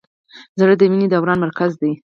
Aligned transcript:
زړه 0.59 0.73
د 0.77 0.81
وینې 0.91 1.07
دوران 1.09 1.37
مرکز 1.45 1.71
دی. 1.81 1.91